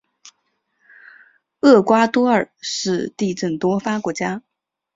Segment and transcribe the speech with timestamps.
[1.59, 4.41] 厄瓜多尔是地震多发国家。